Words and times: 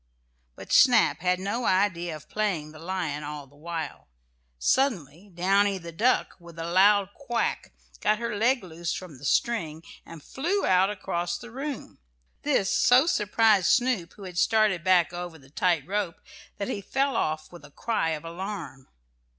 But 0.55 0.71
Snap 0.71 1.19
had 1.19 1.39
no 1.39 1.65
idea 1.65 2.15
of 2.15 2.27
playing 2.27 2.71
the 2.71 2.79
lion 2.79 3.23
all 3.23 3.45
the 3.45 3.55
while. 3.55 4.07
Suddenly 4.57 5.29
Downy, 5.31 5.77
the 5.77 5.91
duck, 5.91 6.35
with 6.39 6.57
a 6.57 6.63
loud 6.65 7.13
quack, 7.13 7.71
got 7.99 8.17
her 8.17 8.35
leg 8.35 8.63
loose 8.63 8.93
from 8.95 9.19
the 9.19 9.25
string 9.25 9.83
and 10.03 10.23
flew 10.23 10.65
out 10.65 10.89
across 10.89 11.37
the 11.37 11.51
room. 11.51 11.99
This 12.41 12.71
so 12.71 13.05
surprised 13.05 13.67
Snoop, 13.67 14.13
who 14.13 14.23
had 14.23 14.39
started 14.39 14.83
back 14.83 15.13
over 15.13 15.37
the 15.37 15.51
tight 15.51 15.85
rope, 15.87 16.19
that 16.57 16.67
he 16.67 16.81
fell 16.81 17.15
off 17.15 17.51
with 17.51 17.63
a 17.63 17.69
cry 17.69 18.09
of 18.09 18.25
alarm. 18.25 18.87